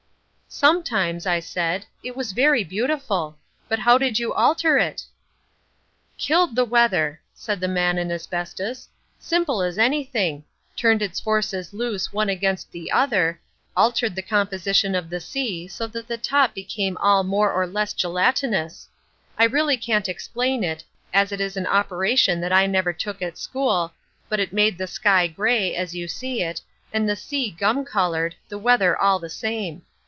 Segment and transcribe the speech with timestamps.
[0.53, 3.37] "Sometimes," I said, "it was very beautiful.
[3.69, 5.05] But how did you alter it?"
[6.17, 8.89] "Killed the weather!" answered the Man in Asbestos.
[9.17, 13.39] "Simple as anything—turned its forces loose one against the other,
[13.77, 17.93] altered the composition of the sea so that the top became all more or less
[17.93, 18.89] gelatinous.
[19.37, 20.83] I really can't explain it,
[21.13, 23.93] as it is an operation that I never took at school,
[24.27, 26.59] but it made the sky grey, as you see it,
[26.91, 29.83] and the sea gum coloured, the weather all the same.